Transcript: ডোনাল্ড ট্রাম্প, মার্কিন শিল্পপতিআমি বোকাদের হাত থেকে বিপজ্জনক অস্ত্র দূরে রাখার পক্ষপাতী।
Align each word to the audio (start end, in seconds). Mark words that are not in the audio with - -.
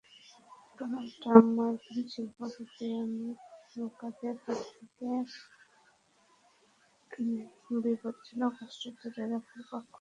ডোনাল্ড 0.79 1.13
ট্রাম্প, 1.21 1.49
মার্কিন 1.57 1.99
শিল্পপতিআমি 2.13 3.29
বোকাদের 3.73 4.35
হাত 4.43 4.59
থেকে 4.69 5.09
বিপজ্জনক 7.83 8.53
অস্ত্র 8.63 8.85
দূরে 8.93 9.23
রাখার 9.23 9.61
পক্ষপাতী। 9.61 9.89